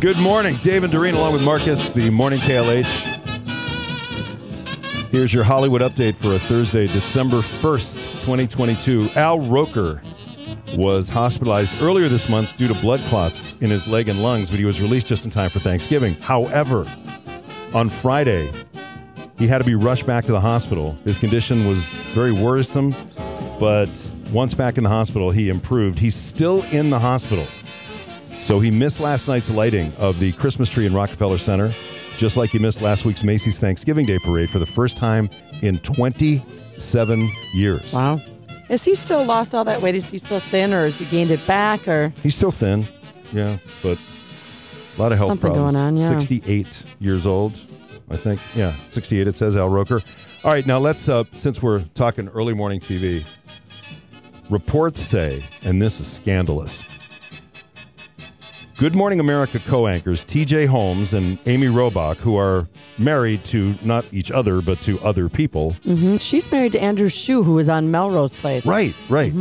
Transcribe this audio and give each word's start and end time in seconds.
Good 0.00 0.18
morning, 0.18 0.58
Dave 0.58 0.84
and 0.84 0.92
Doreen, 0.92 1.16
along 1.16 1.32
with 1.32 1.42
Marcus, 1.42 1.90
the 1.90 2.08
morning 2.08 2.38
KLH. 2.38 3.16
Here's 5.10 5.34
your 5.34 5.42
Hollywood 5.42 5.80
update 5.80 6.16
for 6.16 6.34
a 6.34 6.38
Thursday, 6.38 6.86
December 6.86 7.38
1st, 7.38 8.12
2022. 8.20 9.10
Al 9.16 9.40
Roker 9.40 10.00
was 10.76 11.08
hospitalized 11.08 11.72
earlier 11.80 12.08
this 12.08 12.28
month 12.28 12.48
due 12.54 12.68
to 12.68 12.74
blood 12.74 13.00
clots 13.08 13.56
in 13.60 13.70
his 13.70 13.88
leg 13.88 14.08
and 14.08 14.22
lungs, 14.22 14.50
but 14.50 14.60
he 14.60 14.64
was 14.64 14.80
released 14.80 15.08
just 15.08 15.24
in 15.24 15.32
time 15.32 15.50
for 15.50 15.58
Thanksgiving. 15.58 16.14
However, 16.14 16.86
on 17.74 17.88
Friday, 17.88 18.52
he 19.36 19.48
had 19.48 19.58
to 19.58 19.64
be 19.64 19.74
rushed 19.74 20.06
back 20.06 20.24
to 20.26 20.32
the 20.32 20.40
hospital. 20.40 20.96
His 21.02 21.18
condition 21.18 21.66
was 21.66 21.84
very 22.14 22.30
worrisome, 22.30 22.94
but 23.58 24.12
once 24.30 24.54
back 24.54 24.78
in 24.78 24.84
the 24.84 24.90
hospital, 24.90 25.32
he 25.32 25.48
improved. 25.48 25.98
He's 25.98 26.14
still 26.14 26.62
in 26.66 26.88
the 26.90 27.00
hospital. 27.00 27.48
So 28.40 28.60
he 28.60 28.70
missed 28.70 29.00
last 29.00 29.28
night's 29.28 29.50
lighting 29.50 29.92
of 29.94 30.20
the 30.20 30.32
Christmas 30.32 30.70
tree 30.70 30.86
in 30.86 30.94
Rockefeller 30.94 31.38
Center, 31.38 31.74
just 32.16 32.36
like 32.36 32.50
he 32.50 32.58
missed 32.58 32.80
last 32.80 33.04
week's 33.04 33.22
Macy's 33.24 33.58
Thanksgiving 33.58 34.06
Day 34.06 34.18
parade 34.20 34.48
for 34.50 34.58
the 34.58 34.66
first 34.66 34.96
time 34.96 35.28
in 35.60 35.78
27 35.80 37.30
years. 37.52 37.92
Wow. 37.92 38.20
Is 38.68 38.84
he 38.84 38.94
still 38.94 39.24
lost 39.24 39.54
all 39.54 39.64
that 39.64 39.82
weight? 39.82 39.94
Is 39.94 40.08
he 40.10 40.18
still 40.18 40.40
thin, 40.50 40.72
or 40.72 40.84
has 40.84 40.96
he 40.98 41.04
gained 41.06 41.30
it 41.30 41.46
back? 41.46 41.88
Or 41.88 42.12
He's 42.22 42.34
still 42.34 42.50
thin, 42.50 42.86
yeah, 43.32 43.58
but 43.82 43.98
a 43.98 45.00
lot 45.00 45.10
of 45.10 45.18
health 45.18 45.30
Something 45.30 45.52
problems. 45.52 45.72
going 45.74 45.84
on, 45.84 45.96
yeah. 45.96 46.08
68 46.08 46.84
years 47.00 47.26
old, 47.26 47.60
I 48.10 48.16
think. 48.16 48.40
Yeah, 48.54 48.76
68 48.88 49.26
it 49.26 49.36
says, 49.36 49.56
Al 49.56 49.68
Roker. 49.68 50.02
All 50.44 50.52
right, 50.52 50.66
now 50.66 50.78
let's, 50.78 51.08
uh, 51.08 51.24
since 51.34 51.60
we're 51.62 51.82
talking 51.94 52.28
early 52.28 52.54
morning 52.54 52.78
TV, 52.78 53.24
reports 54.50 55.00
say, 55.00 55.44
and 55.62 55.80
this 55.82 55.98
is 56.00 56.06
scandalous, 56.06 56.82
Good 58.78 58.94
Morning 58.94 59.18
America 59.18 59.58
co 59.58 59.88
anchors 59.88 60.24
TJ 60.24 60.68
Holmes 60.68 61.12
and 61.12 61.36
Amy 61.46 61.66
Robach, 61.66 62.16
who 62.18 62.36
are 62.36 62.68
married 62.96 63.44
to 63.46 63.74
not 63.82 64.04
each 64.12 64.30
other, 64.30 64.62
but 64.62 64.80
to 64.82 65.00
other 65.00 65.28
people. 65.28 65.74
Mm-hmm. 65.84 66.18
she's 66.18 66.48
married 66.52 66.70
to 66.72 66.80
Andrew 66.80 67.08
Shue, 67.08 67.42
who 67.42 67.54
was 67.54 67.68
on 67.68 67.90
Melrose 67.90 68.36
Place. 68.36 68.64
Right, 68.64 68.94
right. 69.08 69.32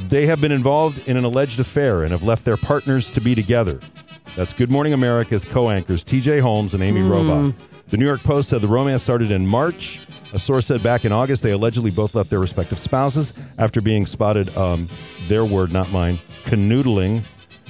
They 0.00 0.26
have 0.26 0.40
been 0.40 0.50
involved 0.50 0.98
in 1.06 1.16
an 1.16 1.22
alleged 1.22 1.60
affair 1.60 2.02
and 2.02 2.10
have 2.10 2.24
left 2.24 2.44
their 2.44 2.56
partners 2.56 3.12
to 3.12 3.20
be 3.20 3.36
together. 3.36 3.78
That's 4.36 4.52
Good 4.52 4.72
Morning 4.72 4.92
America's 4.92 5.44
co 5.44 5.70
anchors, 5.70 6.04
TJ 6.04 6.40
Holmes 6.40 6.74
and 6.74 6.82
Amy 6.82 7.02
Robach. 7.02 7.54
The 7.90 7.96
New 7.96 8.06
York 8.06 8.24
Post 8.24 8.48
said 8.48 8.60
the 8.60 8.66
romance 8.66 9.04
started 9.04 9.30
in 9.30 9.46
March. 9.46 10.00
A 10.32 10.38
source 10.40 10.66
said 10.66 10.82
back 10.82 11.04
in 11.04 11.12
August 11.12 11.44
they 11.44 11.52
allegedly 11.52 11.92
both 11.92 12.16
left 12.16 12.28
their 12.28 12.40
respective 12.40 12.80
spouses 12.80 13.34
after 13.58 13.80
being 13.80 14.04
spotted, 14.04 14.56
um, 14.56 14.88
their 15.28 15.44
word, 15.44 15.70
not 15.70 15.92
mine, 15.92 16.18
canoodling 16.42 17.24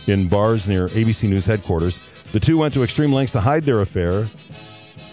in 0.07 0.29
bars 0.29 0.69
near 0.69 0.89
ABC 0.89 1.29
News 1.29 1.47
headquarters. 1.47 2.01
The 2.33 2.41
two 2.41 2.59
went 2.59 2.75
to 2.75 2.83
extreme 2.83 3.13
lengths 3.13 3.33
to 3.33 3.41
hide 3.41 3.65
their 3.65 3.81
affair. 3.81 4.31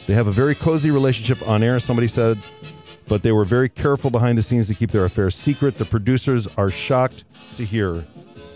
They 0.07 0.13
have 0.13 0.27
a 0.27 0.31
very 0.31 0.55
cozy 0.55 0.89
relationship 0.91 1.45
on 1.47 1.61
air, 1.61 1.79
somebody 1.79 2.07
said, 2.07 2.41
but 3.07 3.21
they 3.23 3.31
were 3.31 3.45
very 3.45 3.69
careful 3.69 4.09
behind 4.09 4.37
the 4.37 4.43
scenes 4.43 4.67
to 4.67 4.73
keep 4.75 4.91
their 4.91 5.05
affair 5.05 5.29
secret. 5.29 5.77
The 5.77 5.85
producers 5.85 6.47
are 6.57 6.71
shocked 6.71 7.25
to 7.55 7.65
hear 7.65 8.05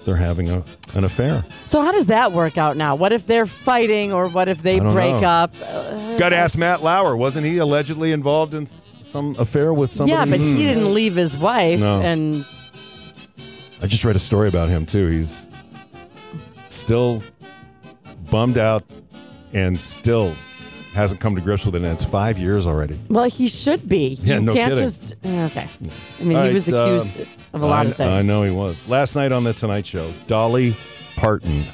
they're 0.06 0.16
having 0.16 0.50
a, 0.50 0.66
an 0.96 1.04
affair. 1.04 1.46
So 1.66 1.82
how 1.82 1.92
does 1.92 2.08
that 2.08 2.32
work 2.34 2.58
out 2.58 2.76
now? 2.76 2.96
What 2.96 3.14
if 3.14 3.26
they're 3.26 3.46
fighting, 3.46 4.12
or 4.12 4.28
what 4.28 4.50
if 4.50 4.62
they 4.62 4.80
break 4.80 5.22
know. 5.22 5.28
up? 5.28 5.54
Uh, 5.62 6.18
Got 6.18 6.30
to 6.30 6.38
ask 6.38 6.58
Matt 6.58 6.84
Lauer. 6.84 7.16
Wasn't 7.16 7.46
he 7.46 7.58
allegedly 7.58 8.12
involved 8.12 8.54
in 8.54 8.68
some 9.04 9.36
affair 9.38 9.74
with 9.74 9.94
somebody? 9.94 10.12
yeah, 10.32 10.38
but 10.38 10.40
he 10.44 10.58
didn't 10.58 10.94
leave 10.94 11.16
his 11.16 11.38
wife, 11.38 11.80
No. 11.80 12.02
and 12.02 12.46
I 13.82 13.88
just 13.88 14.04
read 14.04 14.16
a 14.16 14.20
story 14.20 14.48
about 14.50 14.70
him 14.70 14.86
too. 14.86 15.08
He's 15.08 15.48
still 16.74 17.24
bummed 18.30 18.58
out 18.58 18.84
and 19.54 19.80
still 19.80 20.36
hasn't 20.94 21.20
come 21.20 21.36
to 21.36 21.42
grips 21.42 21.66
with 21.66 21.76
it. 21.76 21.82
And 21.84 21.92
it's 21.92 22.04
five 22.04 22.38
years 22.38 22.68
already. 22.68 23.00
well, 23.10 23.26
he 23.26 23.48
should 23.48 23.88
be. 23.90 24.18
Yeah, 24.22 24.36
you 24.36 24.42
no 24.42 24.54
can't 24.54 24.74
kidding. 24.74 24.84
just. 24.84 25.14
Okay. 25.26 25.70
I 26.20 26.24
mean, 26.24 26.38
All 26.38 26.44
he 26.44 26.50
right, 26.50 26.54
was 26.54 26.68
accused 26.68 27.18
um, 27.22 27.28
of 27.54 27.62
a 27.62 27.66
lot 27.66 27.88
I, 27.88 27.90
of 27.90 27.98
things. 27.98 28.10
I 28.10 28.22
know 28.22 28.44
he 28.44 28.52
was. 28.52 28.86
Last 28.88 29.16
night 29.16 29.32
on 29.32 29.44
The 29.44 29.54
Tonight 29.54 29.86
Show, 29.86 30.14
Dolly 30.28 30.78
Parton 31.16 31.68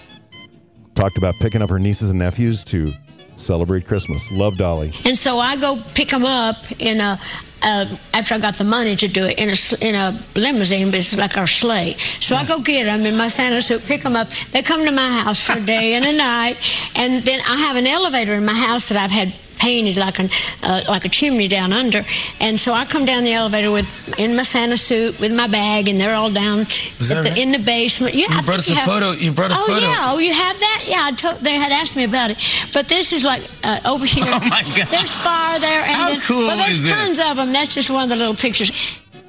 talked 0.95 1.17
about 1.17 1.33
picking 1.39 1.61
up 1.61 1.69
her 1.69 1.79
nieces 1.79 2.09
and 2.09 2.19
nephews 2.19 2.63
to 2.65 2.93
celebrate 3.39 3.85
Christmas. 3.85 4.31
Love 4.31 4.57
Dolly. 4.57 4.91
And 5.05 5.17
so 5.17 5.39
I 5.39 5.55
go 5.57 5.81
pick 5.93 6.09
them 6.09 6.25
up 6.25 6.57
in 6.79 6.99
a, 6.99 7.19
uh, 7.61 7.85
after 8.13 8.35
I 8.35 8.39
got 8.39 8.55
the 8.55 8.63
money 8.63 8.95
to 8.95 9.07
do 9.07 9.25
it 9.25 9.37
in 9.37 9.49
a, 9.49 9.87
in 9.87 9.95
a 9.95 10.19
limousine, 10.35 10.91
but 10.91 10.99
it's 10.99 11.15
like 11.15 11.37
our 11.37 11.47
sleigh. 11.47 11.95
So 12.19 12.35
I 12.35 12.45
go 12.45 12.59
get 12.59 12.85
them 12.85 13.05
in 13.05 13.17
my 13.17 13.27
Santa 13.27 13.61
suit, 13.61 13.83
pick 13.83 14.03
them 14.03 14.15
up. 14.15 14.29
They 14.51 14.61
come 14.61 14.85
to 14.85 14.91
my 14.91 15.21
house 15.21 15.41
for 15.41 15.53
a 15.53 15.61
day 15.61 15.93
and 15.93 16.05
a 16.05 16.13
night. 16.17 16.57
And 16.95 17.23
then 17.23 17.41
I 17.47 17.57
have 17.57 17.75
an 17.75 17.87
elevator 17.87 18.33
in 18.33 18.45
my 18.45 18.53
house 18.53 18.89
that 18.89 18.97
I've 18.97 19.11
had 19.11 19.33
painted 19.59 19.97
like 19.97 20.19
an 20.19 20.29
uh, 20.63 20.81
like 20.87 21.05
a 21.05 21.09
chimney 21.09 21.47
down 21.47 21.71
under. 21.73 22.03
And 22.39 22.59
so 22.59 22.73
I 22.73 22.85
come 22.85 23.05
down 23.05 23.23
the 23.23 23.33
elevator 23.33 23.71
with 23.71 24.17
in 24.19 24.35
my 24.35 24.43
Santa 24.43 24.77
suit 24.77 25.19
with 25.19 25.33
my 25.35 25.47
bag, 25.47 25.87
and 25.89 25.99
they're 25.99 26.15
all 26.15 26.31
down 26.31 26.59
Was 26.97 27.09
that 27.09 27.23
the, 27.23 27.29
right? 27.29 27.37
in 27.37 27.51
the 27.51 27.59
basement. 27.59 28.15
Yeah, 28.15 28.31
You 28.31 28.37
I 28.39 28.41
brought 28.41 28.61
think 28.61 28.69
us 28.69 28.69
a 28.69 28.73
have- 28.75 28.85
photo- 28.89 29.11
you 29.11 29.31
brought 29.31 29.51
a 29.51 29.55
oh, 29.57 29.67
photo. 29.67 29.79
Yeah, 29.85 29.95
oh, 30.11 30.17
you 30.19 30.33
have 30.33 30.59
that? 30.59 30.83
Yeah, 30.87 31.01
I 31.03 31.11
told, 31.11 31.37
they 31.41 31.55
had 31.55 31.71
asked 31.71 31.95
me 31.95 32.03
about 32.05 32.31
it. 32.31 32.37
But 32.73 32.87
this 32.87 33.13
is 33.13 33.23
like 33.23 33.43
uh, 33.63 33.79
over 33.85 34.05
here. 34.05 34.25
Oh, 34.31 34.39
my 34.49 34.63
God. 34.75 34.87
There's 34.89 35.15
fire 35.15 35.59
there, 35.59 35.81
and 35.81 35.95
How 35.95 36.09
then, 36.09 36.19
cool 36.21 36.43
well, 36.47 36.57
there's 36.57 36.79
is 36.79 36.81
this? 36.87 36.89
tons 36.89 37.19
of 37.19 37.35
them. 37.37 37.51
That's 37.51 37.73
just 37.73 37.89
one 37.89 38.03
of 38.03 38.09
the 38.09 38.15
little 38.15 38.35
pictures. 38.35 38.71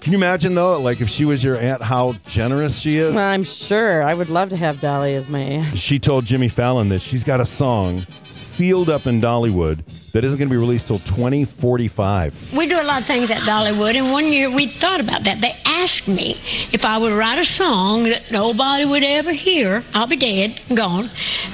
Can 0.01 0.13
you 0.13 0.19
imagine 0.19 0.55
though, 0.55 0.81
like 0.81 1.01
if 1.03 1.09
she 1.11 1.25
was 1.27 1.43
your 1.45 1.57
aunt, 1.59 1.83
how 1.83 2.15
generous 2.27 2.79
she 2.81 2.97
is? 2.97 3.15
Well, 3.15 3.27
I'm 3.29 3.45
sure. 3.45 4.03
I 4.03 4.15
would 4.15 4.31
love 4.31 4.49
to 4.51 4.57
have 4.57 4.81
Dolly 4.81 5.15
as 5.15 5.29
my 5.29 5.41
aunt. 5.41 5.77
She 5.77 5.99
told 5.99 6.25
Jimmy 6.25 6.49
Fallon 6.49 6.89
that 6.91 7.03
she's 7.03 7.23
got 7.25 7.41
a 7.41 7.45
song 7.45 8.07
sealed 8.29 8.89
up 8.89 9.07
in 9.07 9.21
Dollywood 9.21 9.85
that 10.12 10.25
isn't 10.25 10.38
going 10.38 10.48
to 10.48 10.53
be 10.53 10.56
released 10.59 10.88
till 10.88 10.98
2045. 11.00 12.53
We 12.53 12.66
do 12.66 12.81
a 12.81 12.82
lot 12.82 13.00
of 13.00 13.06
things 13.06 13.31
at 13.31 13.38
Dollywood, 13.43 13.94
and 13.94 14.10
one 14.10 14.26
year 14.26 14.50
we 14.50 14.66
thought 14.66 15.00
about 15.00 15.25
that. 15.25 15.41
They 15.41 15.54
asked 15.66 16.09
me 16.09 16.32
if 16.72 16.84
I 16.84 16.98
would 16.98 17.12
write 17.12 17.38
a 17.38 17.44
song 17.44 18.04
that 18.04 18.31
nobody 18.32 18.84
would 18.84 19.03
ever 19.04 19.32
hear. 19.32 19.84
I'll 19.94 20.06
be 20.09 20.16
dead, 20.16 20.60
and 20.69 20.76
gone. 20.76 21.10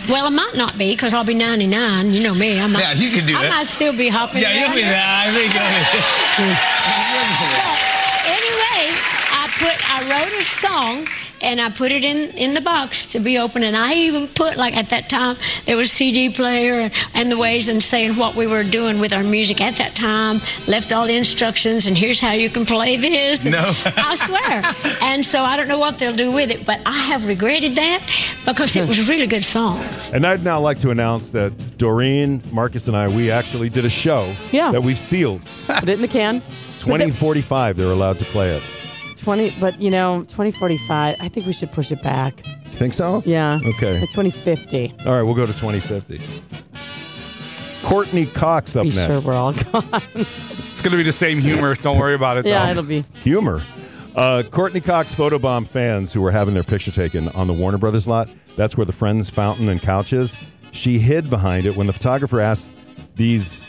Well, 0.08 0.26
I 0.26 0.30
might 0.30 0.54
not 0.56 0.76
be 0.78 0.92
because 0.94 1.12
I'll 1.14 1.24
be 1.24 1.34
99. 1.34 2.12
You 2.12 2.22
know 2.22 2.34
me. 2.34 2.58
I 2.60 2.66
might, 2.66 2.80
Yeah, 2.80 2.92
you 2.94 3.10
can 3.10 3.26
do 3.26 3.36
I 3.36 3.42
that. 3.42 3.50
might 3.50 3.66
still 3.66 3.92
be 3.96 4.08
hopping. 4.08 4.40
Yeah, 4.42 4.52
you'll 4.54 4.62
around 4.64 4.74
be 4.76 4.80
there. 4.82 4.90
there. 4.90 5.04
I 5.06 5.30
think. 5.30 5.52
You'll 5.52 6.46
be. 6.46 6.52
Anyway, 8.26 8.96
I 9.32 9.48
put 9.58 9.76
I 9.90 10.00
wrote 10.10 10.32
a 10.40 10.44
song 10.44 11.06
and 11.42 11.60
I 11.60 11.70
put 11.70 11.92
it 11.92 12.04
in 12.04 12.30
in 12.36 12.54
the 12.54 12.60
box 12.60 13.06
to 13.06 13.20
be 13.20 13.38
open, 13.38 13.62
and 13.62 13.76
I 13.76 13.94
even 13.94 14.28
put 14.28 14.56
like 14.56 14.76
at 14.76 14.90
that 14.90 15.08
time 15.08 15.36
there 15.66 15.76
was 15.76 15.90
CD 15.92 16.30
player 16.30 16.74
and, 16.74 16.92
and 17.14 17.30
the 17.32 17.36
ways 17.38 17.68
and 17.68 17.82
saying 17.82 18.16
what 18.16 18.34
we 18.34 18.46
were 18.46 18.64
doing 18.64 19.00
with 19.00 19.12
our 19.12 19.22
music 19.22 19.60
at 19.60 19.74
that 19.76 19.94
time. 19.94 20.40
Left 20.66 20.92
all 20.92 21.06
the 21.06 21.16
instructions, 21.16 21.86
and 21.86 21.96
here's 21.96 22.18
how 22.20 22.32
you 22.32 22.48
can 22.50 22.64
play 22.66 22.96
this. 22.96 23.44
No. 23.44 23.72
I 23.96 24.14
swear. 24.16 24.62
And 25.02 25.24
so 25.24 25.42
I 25.44 25.56
don't 25.56 25.68
know 25.68 25.78
what 25.78 25.98
they'll 25.98 26.16
do 26.16 26.32
with 26.32 26.50
it, 26.50 26.66
but 26.66 26.80
I 26.86 26.92
have 26.98 27.26
regretted 27.26 27.76
that 27.76 28.02
because 28.44 28.74
it 28.76 28.88
was 28.88 28.98
a 28.98 29.04
really 29.04 29.26
good 29.26 29.44
song. 29.44 29.80
And 30.12 30.26
I'd 30.26 30.42
now 30.42 30.58
like 30.60 30.78
to 30.80 30.90
announce 30.90 31.30
that 31.32 31.78
Doreen, 31.78 32.42
Marcus, 32.50 32.88
and 32.88 32.96
I, 32.96 33.08
we 33.08 33.30
actually 33.30 33.68
did 33.68 33.84
a 33.84 33.88
show 33.90 34.34
Yeah. 34.52 34.72
that 34.72 34.82
we've 34.82 34.98
sealed. 34.98 35.42
Put 35.66 35.88
it 35.88 35.94
in 35.94 36.02
the 36.02 36.08
can. 36.08 36.42
2045, 36.80 37.76
they're 37.76 37.90
allowed 37.90 38.18
to 38.18 38.24
play 38.26 38.56
it. 38.56 38.62
20, 39.16 39.56
but 39.60 39.80
you 39.80 39.90
know, 39.90 40.20
2045. 40.22 41.16
I 41.18 41.28
think 41.28 41.46
we 41.46 41.52
should 41.52 41.72
push 41.72 41.90
it 41.90 42.02
back. 42.02 42.44
You 42.64 42.72
think 42.72 42.92
so? 42.92 43.22
Yeah. 43.26 43.60
Okay. 43.64 44.00
Like 44.00 44.10
2050. 44.10 44.94
All 45.06 45.14
right, 45.14 45.22
we'll 45.22 45.34
go 45.34 45.46
to 45.46 45.52
2050. 45.52 46.20
Courteney 47.82 48.26
Cox 48.26 48.74
up 48.74 48.84
next. 48.84 48.96
Be 48.96 49.08
next. 49.08 49.22
sure 49.22 49.32
we're 49.32 49.38
all 49.38 49.52
gone. 49.52 50.02
It's 50.70 50.82
going 50.82 50.90
to 50.90 50.96
be 50.98 51.04
the 51.04 51.12
same 51.12 51.38
humor. 51.38 51.74
Don't 51.74 51.98
worry 51.98 52.14
about 52.14 52.36
it. 52.36 52.46
yeah, 52.46 52.64
though. 52.66 52.70
it'll 52.72 52.82
be. 52.82 53.04
Humor. 53.20 53.64
Uh, 54.16 54.42
Courteney 54.50 54.80
Cox 54.80 55.14
photobomb 55.14 55.66
fans 55.68 56.12
who 56.12 56.20
were 56.20 56.30
having 56.30 56.54
their 56.54 56.62
picture 56.64 56.90
taken 56.90 57.28
on 57.30 57.46
the 57.46 57.52
Warner 57.52 57.78
Brothers 57.78 58.08
lot. 58.08 58.28
That's 58.56 58.76
where 58.76 58.86
the 58.86 58.92
Friends 58.92 59.30
fountain 59.30 59.68
and 59.68 59.80
couch 59.80 60.12
is. 60.12 60.36
She 60.72 60.98
hid 60.98 61.30
behind 61.30 61.64
it 61.66 61.76
when 61.76 61.86
the 61.86 61.92
photographer 61.92 62.40
asked 62.40 62.74
these 63.14 63.62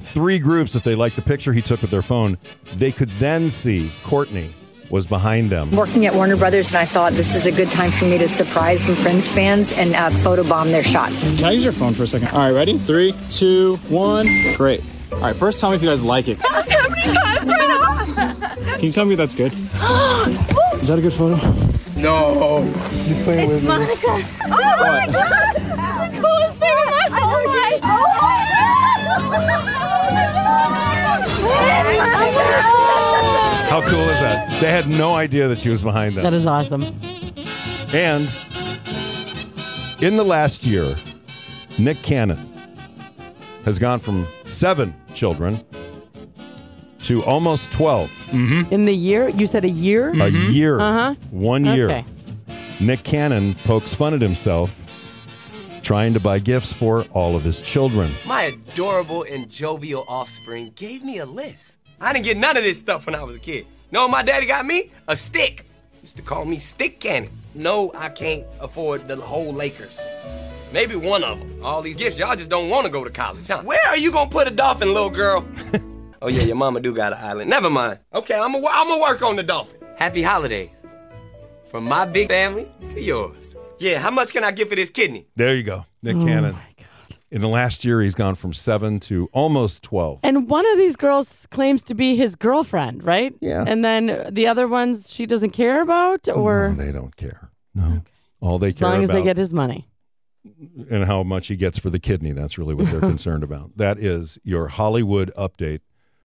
three 0.00 0.38
groups 0.38 0.74
if 0.74 0.82
they 0.82 0.94
liked 0.94 1.16
the 1.16 1.22
picture 1.22 1.52
he 1.52 1.62
took 1.62 1.82
with 1.82 1.90
their 1.90 2.02
phone. 2.02 2.38
They 2.74 2.92
could 2.92 3.10
then 3.18 3.50
see 3.50 3.92
Courteney 4.04 4.54
was 4.90 5.06
behind 5.06 5.50
them. 5.50 5.70
working 5.72 6.06
at 6.06 6.14
Warner 6.14 6.36
Brothers, 6.36 6.68
and 6.68 6.76
I 6.76 6.84
thought 6.84 7.12
this 7.12 7.34
is 7.34 7.46
a 7.46 7.52
good 7.52 7.70
time 7.70 7.90
for 7.90 8.04
me 8.04 8.18
to 8.18 8.28
surprise 8.28 8.82
some 8.84 8.94
Friends 8.94 9.28
fans 9.30 9.72
and 9.72 9.94
uh, 9.94 10.10
photobomb 10.10 10.66
their 10.66 10.84
shots. 10.84 11.20
Can 11.36 11.44
I 11.44 11.52
use 11.52 11.64
your 11.64 11.72
phone 11.72 11.94
for 11.94 12.04
a 12.04 12.06
second? 12.06 12.28
All 12.28 12.38
right, 12.38 12.50
ready? 12.50 12.78
Three, 12.78 13.14
two, 13.30 13.76
one. 13.88 14.26
Great. 14.56 14.82
All 15.12 15.20
right, 15.20 15.36
first 15.36 15.60
tell 15.60 15.70
me 15.70 15.76
if 15.76 15.82
you 15.82 15.88
guys 15.88 16.02
like 16.02 16.28
it. 16.28 16.38
How 16.38 16.88
many 16.88 17.12
times 17.14 17.48
right 17.48 17.68
now? 17.68 18.34
Can 18.76 18.84
you 18.84 18.92
tell 18.92 19.04
me 19.04 19.12
if 19.12 19.18
that's 19.18 19.34
good? 19.34 19.52
Is 20.80 20.88
that 20.88 20.98
a 20.98 21.02
good 21.02 21.12
photo? 21.12 21.36
No. 22.00 22.62
You're 23.06 23.24
playing 23.24 23.48
with 23.48 23.62
me? 23.62 23.68
Monica. 23.68 24.06
Oh 24.06 24.48
my 24.50 25.06
god! 25.12 25.55
How 33.76 33.90
cool 33.90 34.08
is 34.08 34.18
that? 34.20 34.58
They 34.62 34.70
had 34.70 34.88
no 34.88 35.16
idea 35.16 35.48
that 35.48 35.58
she 35.58 35.68
was 35.68 35.82
behind 35.82 36.16
them. 36.16 36.24
That 36.24 36.32
is 36.32 36.46
awesome. 36.46 36.82
And 37.92 38.34
in 40.00 40.16
the 40.16 40.24
last 40.24 40.64
year, 40.64 40.96
Nick 41.78 42.02
Cannon 42.02 42.38
has 43.66 43.78
gone 43.78 44.00
from 44.00 44.26
seven 44.46 44.94
children 45.12 45.62
to 47.02 47.22
almost 47.24 47.70
12. 47.70 48.10
In 48.72 48.86
the 48.86 48.94
year? 48.94 49.28
You 49.28 49.46
said 49.46 49.66
a 49.66 49.68
year? 49.68 50.10
A 50.22 50.28
year. 50.30 50.80
Uh-huh. 50.80 51.14
One 51.30 51.66
year. 51.66 51.90
Okay. 51.90 52.04
Nick 52.80 53.04
Cannon 53.04 53.54
pokes 53.66 53.92
fun 53.92 54.14
at 54.14 54.22
himself 54.22 54.86
trying 55.82 56.14
to 56.14 56.20
buy 56.20 56.38
gifts 56.38 56.72
for 56.72 57.02
all 57.12 57.36
of 57.36 57.44
his 57.44 57.60
children. 57.60 58.10
My 58.24 58.44
adorable 58.44 59.26
and 59.30 59.50
jovial 59.50 60.06
offspring 60.08 60.72
gave 60.76 61.04
me 61.04 61.18
a 61.18 61.26
list. 61.26 61.76
I 62.00 62.12
didn't 62.12 62.24
get 62.24 62.36
none 62.36 62.56
of 62.56 62.62
this 62.62 62.78
stuff 62.78 63.06
when 63.06 63.14
I 63.14 63.24
was 63.24 63.36
a 63.36 63.38
kid. 63.38 63.66
know 63.90 64.02
what 64.02 64.10
my 64.10 64.22
daddy 64.22 64.46
got 64.46 64.66
me? 64.66 64.90
A 65.08 65.16
stick. 65.16 65.64
Used 66.02 66.16
to 66.16 66.22
call 66.22 66.44
me 66.44 66.58
Stick 66.58 67.00
Cannon. 67.00 67.30
No, 67.54 67.90
I 67.96 68.10
can't 68.10 68.46
afford 68.60 69.08
the 69.08 69.16
whole 69.16 69.52
Lakers. 69.52 70.00
Maybe 70.72 70.94
one 70.94 71.24
of 71.24 71.38
them. 71.38 71.64
All 71.64 71.82
these 71.82 71.96
gifts, 71.96 72.18
y'all 72.18 72.36
just 72.36 72.50
don't 72.50 72.68
want 72.68 72.86
to 72.86 72.92
go 72.92 73.02
to 73.02 73.10
college, 73.10 73.48
huh? 73.48 73.62
Where 73.62 73.84
are 73.88 73.96
you 73.96 74.12
gonna 74.12 74.30
put 74.30 74.46
a 74.46 74.50
dolphin, 74.50 74.92
little 74.92 75.10
girl? 75.10 75.46
oh 76.22 76.28
yeah, 76.28 76.42
your 76.42 76.56
mama 76.56 76.80
do 76.80 76.94
got 76.94 77.12
an 77.12 77.18
island. 77.22 77.50
Never 77.50 77.70
mind. 77.70 77.98
Okay, 78.12 78.34
I'm 78.34 78.52
gonna 78.52 78.66
I'm 78.70 78.88
gonna 78.88 79.00
work 79.00 79.22
on 79.22 79.36
the 79.36 79.42
dolphin. 79.42 79.80
Happy 79.96 80.22
holidays. 80.22 80.70
From 81.70 81.84
my 81.84 82.04
big 82.04 82.28
family 82.28 82.70
to 82.90 83.00
yours. 83.00 83.56
Yeah, 83.78 83.98
how 83.98 84.10
much 84.10 84.32
can 84.32 84.44
I 84.44 84.50
get 84.50 84.68
for 84.68 84.76
this 84.76 84.90
kidney? 84.90 85.26
There 85.36 85.54
you 85.54 85.62
go. 85.62 85.86
Nick 86.02 86.16
oh 86.16 86.24
Cannon. 86.24 86.56
In 87.30 87.40
the 87.40 87.48
last 87.48 87.84
year, 87.84 88.00
he's 88.02 88.14
gone 88.14 88.36
from 88.36 88.52
seven 88.52 89.00
to 89.00 89.28
almost 89.32 89.82
12. 89.82 90.20
And 90.22 90.48
one 90.48 90.64
of 90.72 90.78
these 90.78 90.94
girls 90.94 91.46
claims 91.50 91.82
to 91.84 91.94
be 91.94 92.14
his 92.14 92.36
girlfriend, 92.36 93.02
right? 93.04 93.34
Yeah. 93.40 93.64
And 93.66 93.84
then 93.84 94.28
the 94.32 94.46
other 94.46 94.68
ones 94.68 95.12
she 95.12 95.26
doesn't 95.26 95.50
care 95.50 95.82
about, 95.82 96.28
or 96.28 96.68
No, 96.70 96.84
they 96.84 96.92
don't 96.92 97.16
care. 97.16 97.50
No. 97.74 98.02
All 98.40 98.58
they 98.60 98.68
as 98.68 98.78
care 98.78 98.88
about. 98.88 98.92
As 98.92 98.96
long 98.96 99.02
as 99.02 99.08
they 99.10 99.22
get 99.22 99.36
his 99.36 99.52
money. 99.52 99.88
and 100.88 101.04
how 101.04 101.24
much 101.24 101.48
he 101.48 101.56
gets 101.56 101.78
for 101.78 101.90
the 101.90 101.98
kidney. 101.98 102.30
That's 102.30 102.58
really 102.58 102.74
what 102.74 102.86
they're 102.86 103.00
concerned 103.14 103.42
about. 103.42 103.76
That 103.76 103.98
is 103.98 104.38
your 104.44 104.68
Hollywood 104.68 105.32
update. 105.36 105.80